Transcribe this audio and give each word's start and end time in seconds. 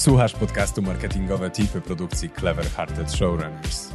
Słuchasz 0.00 0.32
podcastu 0.32 0.82
Marketingowe 0.82 1.50
Tipy 1.50 1.80
produkcji 1.80 2.30
Clever 2.30 2.66
Hearted 2.66 3.12
Showrunners. 3.12 3.90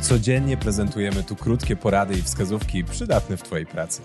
Codziennie 0.00 0.56
prezentujemy 0.56 1.22
tu 1.22 1.36
krótkie 1.36 1.76
porady 1.76 2.18
i 2.18 2.22
wskazówki 2.22 2.84
przydatne 2.84 3.36
w 3.36 3.42
Twojej 3.42 3.66
pracy. 3.66 4.02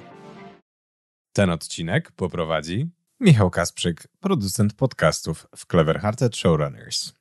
Ten 1.33 1.49
odcinek 1.49 2.11
poprowadzi 2.11 2.89
Michał 3.19 3.49
Kasprzyk, 3.49 4.07
producent 4.19 4.73
podcastów 4.73 5.47
w 5.55 5.65
Clever 5.67 5.99
Hearted 5.99 6.37
Showrunners. 6.37 7.13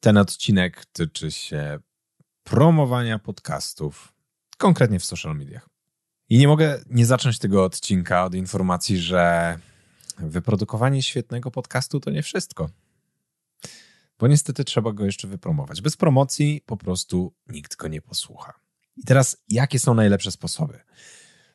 Ten 0.00 0.16
odcinek 0.16 0.86
tyczy 0.92 1.30
się 1.30 1.78
promowania 2.44 3.18
podcastów, 3.18 4.12
konkretnie 4.58 4.98
w 4.98 5.04
social 5.04 5.36
mediach. 5.36 5.68
I 6.28 6.38
nie 6.38 6.48
mogę 6.48 6.80
nie 6.90 7.06
zacząć 7.06 7.38
tego 7.38 7.64
odcinka 7.64 8.24
od 8.24 8.34
informacji, 8.34 8.98
że 8.98 9.58
wyprodukowanie 10.18 11.02
świetnego 11.02 11.50
podcastu 11.50 12.00
to 12.00 12.10
nie 12.10 12.22
wszystko 12.22 12.68
bo 14.18 14.26
niestety 14.26 14.64
trzeba 14.64 14.92
go 14.92 15.04
jeszcze 15.04 15.28
wypromować. 15.28 15.80
Bez 15.80 15.96
promocji 15.96 16.62
po 16.66 16.76
prostu 16.76 17.32
nikt 17.48 17.76
go 17.76 17.88
nie 17.88 18.02
posłucha. 18.02 18.52
I 18.96 19.04
teraz, 19.04 19.36
jakie 19.48 19.78
są 19.78 19.94
najlepsze 19.94 20.30
sposoby? 20.30 20.80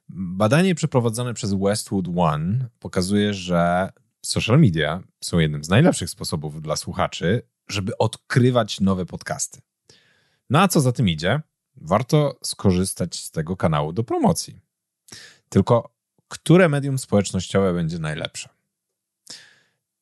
Badanie 0.09 0.75
przeprowadzone 0.75 1.33
przez 1.33 1.53
Westwood 1.53 2.05
One 2.15 2.69
pokazuje, 2.79 3.33
że 3.33 3.89
social 4.21 4.59
media 4.59 5.03
są 5.23 5.39
jednym 5.39 5.63
z 5.63 5.69
najlepszych 5.69 6.09
sposobów 6.09 6.61
dla 6.61 6.75
słuchaczy, 6.75 7.41
żeby 7.67 7.97
odkrywać 7.97 8.79
nowe 8.79 9.05
podcasty. 9.05 9.61
No 10.49 10.61
a 10.61 10.67
co 10.67 10.81
za 10.81 10.91
tym 10.91 11.09
idzie? 11.09 11.41
Warto 11.75 12.39
skorzystać 12.43 13.15
z 13.15 13.31
tego 13.31 13.57
kanału 13.57 13.93
do 13.93 14.03
promocji. 14.03 14.59
Tylko, 15.49 15.95
które 16.27 16.69
medium 16.69 16.97
społecznościowe 16.97 17.73
będzie 17.73 17.99
najlepsze? 17.99 18.49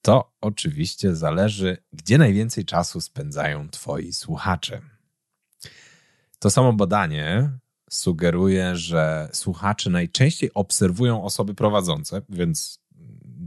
To 0.02 0.32
oczywiście 0.42 1.16
zależy, 1.16 1.78
gdzie 1.94 2.18
najwięcej 2.18 2.66
czasu 2.66 3.02
spędzają 3.02 3.70
Twoi 3.70 4.14
słuchacze. 4.14 4.82
To 6.40 6.50
samo 6.50 6.74
badanie 6.74 7.50
sugeruje, 7.90 8.76
że 8.76 9.30
słuchacze 9.34 9.90
najczęściej 9.90 10.54
obserwują 10.54 11.24
osoby 11.24 11.56
prowadzące, 11.56 12.22
więc 12.30 12.80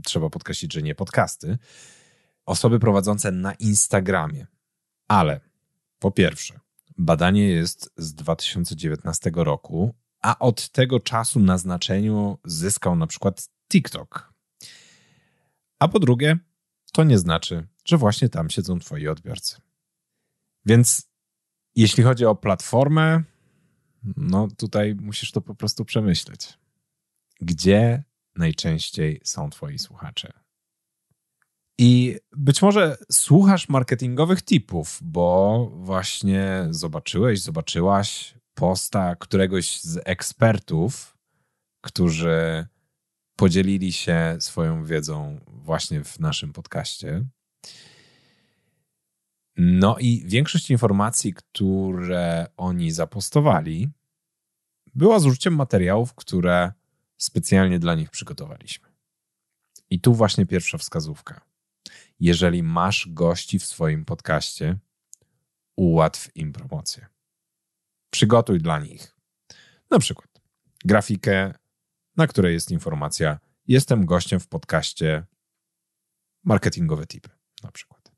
trzeba 0.03 0.29
podkreślić, 0.29 0.73
że 0.73 0.81
nie 0.81 0.95
podcasty, 0.95 1.57
osoby 2.45 2.79
prowadzące 2.79 3.31
na 3.31 3.53
Instagramie. 3.53 4.47
Ale 5.07 5.39
po 5.99 6.11
pierwsze, 6.11 6.59
badanie 6.97 7.47
jest 7.47 7.93
z 7.97 8.13
2019 8.13 9.31
roku, 9.35 9.95
a 10.21 10.39
od 10.39 10.69
tego 10.69 10.99
czasu 10.99 11.39
na 11.39 11.57
znaczeniu 11.57 12.37
zyskał 12.45 12.95
na 12.95 13.07
przykład 13.07 13.49
TikTok. 13.71 14.32
A 15.83 15.87
po 15.87 15.99
drugie, 15.99 16.37
to 16.93 17.03
nie 17.03 17.17
znaczy, 17.17 17.67
że 17.85 17.97
właśnie 17.97 18.29
tam 18.29 18.49
siedzą 18.49 18.79
twoi 18.79 19.07
odbiorcy. 19.07 19.61
Więc 20.65 21.09
jeśli 21.75 22.03
chodzi 22.03 22.25
o 22.25 22.35
platformę, 22.35 23.23
no 24.17 24.47
tutaj 24.57 24.95
musisz 24.95 25.31
to 25.31 25.41
po 25.41 25.55
prostu 25.55 25.85
przemyśleć. 25.85 26.59
Gdzie 27.41 28.03
najczęściej 28.35 29.21
są 29.23 29.49
twoi 29.49 29.79
słuchacze? 29.79 30.33
I 31.77 32.17
być 32.31 32.61
może 32.61 32.97
słuchasz 33.11 33.69
marketingowych 33.69 34.41
tipów, 34.41 34.99
bo 35.01 35.69
właśnie 35.75 36.67
zobaczyłeś, 36.69 37.41
zobaczyłaś 37.41 38.35
posta 38.53 39.15
któregoś 39.15 39.81
z 39.81 39.99
ekspertów, 40.05 41.17
którzy 41.81 42.67
podzielili 43.35 43.93
się 43.93 44.37
swoją 44.39 44.85
wiedzą 44.85 45.39
właśnie 45.47 46.03
w 46.03 46.19
naszym 46.19 46.53
podcaście. 46.53 47.25
No 49.57 49.97
i 49.99 50.23
większość 50.25 50.71
informacji, 50.71 51.33
które 51.33 52.47
oni 52.57 52.91
zapostowali, 52.91 53.89
była 54.95 55.19
z 55.19 55.25
użyciem 55.25 55.55
materiałów, 55.55 56.13
które 56.13 56.71
specjalnie 57.17 57.79
dla 57.79 57.95
nich 57.95 58.09
przygotowaliśmy. 58.09 58.89
I 59.89 59.99
tu 59.99 60.13
właśnie 60.13 60.45
pierwsza 60.45 60.77
wskazówka. 60.77 61.41
Jeżeli 62.19 62.63
masz 62.63 63.07
gości 63.09 63.59
w 63.59 63.65
swoim 63.65 64.05
podcaście, 64.05 64.77
ułatw 65.75 66.35
im 66.35 66.53
promocję. 66.53 67.07
Przygotuj 68.09 68.59
dla 68.59 68.79
nich 68.79 69.15
na 69.93 69.99
przykład 69.99 70.41
grafikę 70.85 71.53
na 72.17 72.27
której 72.27 72.53
jest 72.53 72.71
informacja: 72.71 73.39
Jestem 73.67 74.05
gościem 74.05 74.39
w 74.39 74.47
podcaście 74.47 75.25
Marketingowe 76.43 77.07
Tipy, 77.07 77.29
na 77.63 77.71
przykład. 77.71 78.11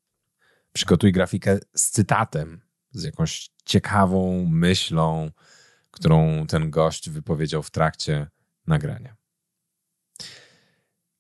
Przygotuj 0.74 1.12
grafikę 1.12 1.60
z 1.76 1.90
cytatem, 1.90 2.62
z 2.92 3.04
jakąś 3.04 3.50
ciekawą 3.66 4.46
myślą, 4.46 5.32
którą 5.92 6.48
ten 6.48 6.72
gość 6.72 7.10
wypowiedział 7.10 7.64
w 7.64 7.72
trakcie 7.72 8.28
nagrania. 8.68 9.16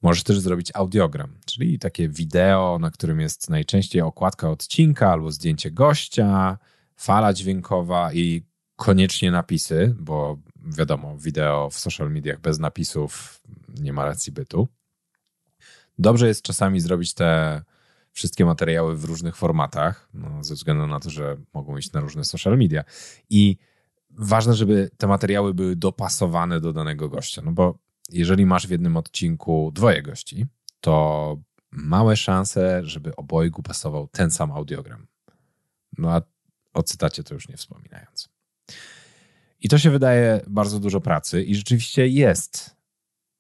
Możesz 0.02 0.24
też 0.24 0.40
zrobić 0.40 0.72
audiogram, 0.74 1.40
czyli 1.46 1.80
takie 1.80 2.10
wideo, 2.10 2.78
na 2.80 2.92
którym 2.92 3.20
jest 3.20 3.50
najczęściej 3.50 4.02
okładka 4.02 4.50
odcinka 4.50 5.12
albo 5.12 5.32
zdjęcie 5.32 5.72
gościa, 5.72 6.58
fala 6.96 7.34
dźwiękowa 7.34 8.14
i 8.14 8.44
koniecznie 8.76 9.32
napisy, 9.32 9.96
bo 10.00 10.38
wiadomo, 10.66 11.18
wideo 11.18 11.70
w 11.70 11.80
social 11.80 12.12
mediach 12.12 12.40
bez 12.40 12.60
napisów 12.60 13.42
nie 13.80 13.94
ma 13.94 14.06
racji 14.06 14.32
bytu. 14.32 14.68
Dobrze 16.00 16.28
jest 16.28 16.42
czasami 16.42 16.80
zrobić 16.80 17.14
te 17.14 17.62
wszystkie 18.12 18.46
materiały 18.46 18.98
w 18.98 19.04
różnych 19.04 19.36
formatach, 19.36 20.10
no, 20.14 20.44
ze 20.44 20.54
względu 20.56 20.88
na 20.88 21.00
to, 21.00 21.10
że 21.10 21.38
mogą 21.54 21.78
iść 21.78 21.92
na 21.92 22.00
różne 22.00 22.24
social 22.24 22.58
media. 22.58 22.84
I 23.30 23.58
ważne, 24.10 24.54
żeby 24.54 24.90
te 24.98 25.08
materiały 25.08 25.54
były 25.54 25.76
dopasowane 25.76 26.62
do 26.62 26.74
danego 26.74 27.10
gościa, 27.10 27.42
no 27.46 27.52
bo 27.52 27.78
jeżeli 28.10 28.46
masz 28.46 28.68
w 28.68 28.72
jednym 28.72 28.98
odcinku 28.98 29.72
dwoje 29.74 30.02
gości, 30.02 30.46
to 30.82 31.38
małe 31.72 32.18
szanse, 32.18 32.82
żeby 32.84 33.16
obojgu 33.16 33.64
pasował 33.64 34.08
ten 34.08 34.32
sam 34.32 34.52
audiogram. 34.52 35.08
No 35.98 36.12
a 36.12 36.22
o 36.74 36.84
cytacie 36.84 37.24
to 37.24 37.34
już 37.34 37.50
nie 37.50 37.58
wspominając. 37.58 38.35
I 39.66 39.70
to 39.70 39.78
się 39.78 39.90
wydaje 39.90 40.42
bardzo 40.48 40.80
dużo 40.80 41.02
pracy 41.02 41.44
i 41.44 41.56
rzeczywiście 41.56 42.08
jest. 42.08 42.76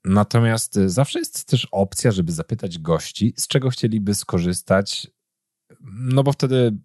Natomiast 0.05 0.73
zawsze 0.73 1.19
jest 1.19 1.45
też 1.45 1.67
opcja, 1.71 2.11
żeby 2.11 2.31
zapytać 2.31 2.79
gości, 2.79 3.33
z 3.37 3.47
czego 3.47 3.69
chcieliby 3.69 4.15
skorzystać, 4.15 5.07
no 5.81 6.23
bo 6.23 6.31
wtedy 6.31 6.77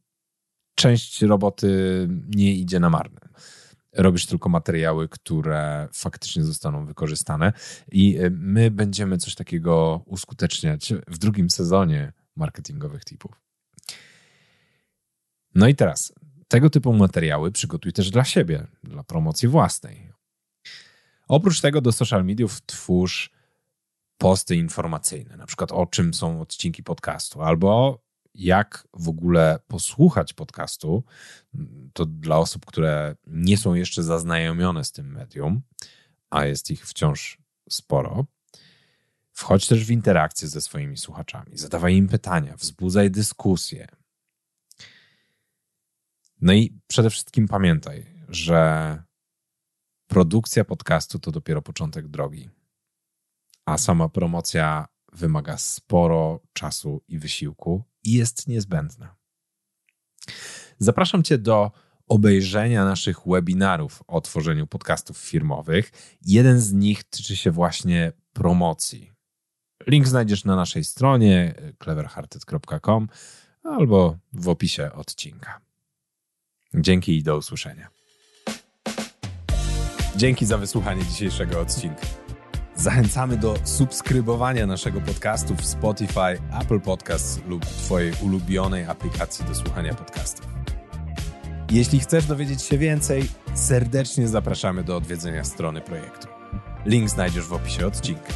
część 0.74 1.22
roboty 1.22 2.08
nie 2.28 2.54
idzie 2.54 2.80
na 2.80 2.90
marne. 2.90 3.20
Robisz 3.92 4.26
tylko 4.26 4.48
materiały, 4.48 5.08
które 5.08 5.88
faktycznie 5.92 6.44
zostaną 6.44 6.86
wykorzystane, 6.86 7.52
i 7.92 8.18
my 8.30 8.70
będziemy 8.70 9.18
coś 9.18 9.34
takiego 9.34 10.02
uskuteczniać 10.06 10.92
w 11.08 11.18
drugim 11.18 11.50
sezonie 11.50 12.12
marketingowych 12.36 13.04
tipów. 13.04 13.40
No 15.54 15.68
i 15.68 15.74
teraz, 15.74 16.12
tego 16.50 16.70
typu 16.70 16.92
materiały 16.92 17.52
przygotuj 17.52 17.92
też 17.92 18.10
dla 18.10 18.24
siebie, 18.24 18.66
dla 18.84 19.04
promocji 19.04 19.48
własnej. 19.48 20.12
Oprócz 21.28 21.60
tego 21.60 21.80
do 21.80 21.92
social 21.92 22.24
mediów 22.24 22.60
twórz 22.66 23.30
posty 24.18 24.56
informacyjne, 24.56 25.36
na 25.36 25.46
przykład 25.46 25.72
o 25.72 25.86
czym 25.86 26.14
są 26.14 26.40
odcinki 26.40 26.82
podcastu, 26.82 27.42
albo 27.42 28.02
jak 28.34 28.88
w 28.94 29.08
ogóle 29.08 29.58
posłuchać 29.68 30.32
podcastu. 30.32 31.04
To 31.92 32.06
dla 32.06 32.38
osób, 32.38 32.66
które 32.66 33.16
nie 33.26 33.56
są 33.58 33.74
jeszcze 33.74 34.02
zaznajomione 34.02 34.84
z 34.84 34.92
tym 34.92 35.12
medium, 35.12 35.62
a 36.30 36.46
jest 36.46 36.70
ich 36.70 36.86
wciąż 36.86 37.38
sporo. 37.68 38.24
Wchodź 39.32 39.66
też 39.66 39.84
w 39.84 39.90
interakcję 39.90 40.48
ze 40.48 40.60
swoimi 40.60 40.96
słuchaczami, 40.96 41.58
zadawaj 41.58 41.96
im 41.96 42.08
pytania, 42.08 42.56
wzbudzaj 42.56 43.10
dyskusje, 43.10 43.99
no 46.40 46.52
i 46.52 46.80
przede 46.86 47.10
wszystkim 47.10 47.48
pamiętaj, 47.48 48.06
że 48.28 49.02
produkcja 50.06 50.64
podcastu 50.64 51.18
to 51.18 51.30
dopiero 51.30 51.62
początek 51.62 52.08
drogi, 52.08 52.48
a 53.66 53.78
sama 53.78 54.08
promocja 54.08 54.88
wymaga 55.12 55.58
sporo 55.58 56.40
czasu 56.52 57.02
i 57.08 57.18
wysiłku 57.18 57.84
i 58.04 58.12
jest 58.12 58.48
niezbędna. 58.48 59.16
Zapraszam 60.78 61.22
Cię 61.22 61.38
do 61.38 61.70
obejrzenia 62.06 62.84
naszych 62.84 63.18
webinarów 63.26 64.02
o 64.06 64.20
tworzeniu 64.20 64.66
podcastów 64.66 65.18
firmowych. 65.18 65.92
Jeden 66.22 66.60
z 66.60 66.72
nich 66.72 67.04
tyczy 67.04 67.36
się 67.36 67.50
właśnie 67.50 68.12
promocji. 68.32 69.12
Link 69.86 70.08
znajdziesz 70.08 70.44
na 70.44 70.56
naszej 70.56 70.84
stronie 70.84 71.54
cleverhearted.com 71.84 73.08
albo 73.64 74.18
w 74.32 74.48
opisie 74.48 74.92
odcinka. 74.92 75.69
Dzięki 76.74 77.16
i 77.16 77.22
do 77.22 77.36
usłyszenia. 77.36 77.88
Dzięki 80.16 80.46
za 80.46 80.58
wysłuchanie 80.58 81.04
dzisiejszego 81.04 81.60
odcinka. 81.60 82.06
Zachęcamy 82.76 83.36
do 83.36 83.54
subskrybowania 83.64 84.66
naszego 84.66 85.00
podcastu 85.00 85.54
w 85.56 85.64
Spotify, 85.64 86.38
Apple 86.60 86.80
Podcasts 86.80 87.40
lub 87.46 87.66
Twojej 87.66 88.12
ulubionej 88.22 88.84
aplikacji 88.84 89.44
do 89.44 89.54
słuchania 89.54 89.94
podcastów. 89.94 90.46
Jeśli 91.70 92.00
chcesz 92.00 92.26
dowiedzieć 92.26 92.62
się 92.62 92.78
więcej, 92.78 93.28
serdecznie 93.54 94.28
zapraszamy 94.28 94.84
do 94.84 94.96
odwiedzenia 94.96 95.44
strony 95.44 95.80
projektu. 95.80 96.28
Link 96.86 97.10
znajdziesz 97.10 97.44
w 97.44 97.52
opisie 97.52 97.86
odcinka. 97.86 98.32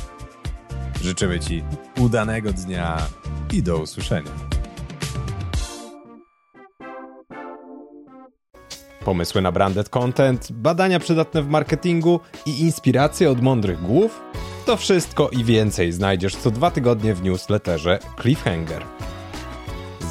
Życzymy 1.02 1.40
Ci 1.40 1.64
udanego 1.98 2.52
dnia 2.52 3.06
i 3.52 3.62
do 3.62 3.78
usłyszenia. 3.78 4.53
Pomysły 9.04 9.42
na 9.42 9.52
branded 9.52 9.88
content, 9.88 10.52
badania 10.52 11.00
przydatne 11.00 11.42
w 11.42 11.48
marketingu 11.48 12.20
i 12.46 12.60
inspiracje 12.60 13.30
od 13.30 13.42
mądrych 13.42 13.82
głów? 13.82 14.20
To 14.66 14.76
wszystko 14.76 15.28
i 15.32 15.44
więcej 15.44 15.92
znajdziesz 15.92 16.36
co 16.36 16.50
dwa 16.50 16.70
tygodnie 16.70 17.14
w 17.14 17.22
newsletterze 17.22 17.98
Cliffhanger. 18.20 18.82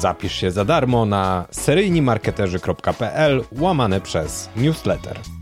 Zapisz 0.00 0.34
się 0.34 0.50
za 0.50 0.64
darmo 0.64 1.06
na 1.06 1.46
seryjnimarketerzy.pl 1.50 3.44
łamane 3.52 4.00
przez 4.00 4.48
newsletter. 4.56 5.33